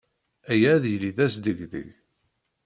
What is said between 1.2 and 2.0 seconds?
asdegdeg.